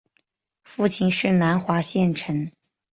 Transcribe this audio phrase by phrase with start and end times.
[0.63, 2.49] 父亲是南华县丞。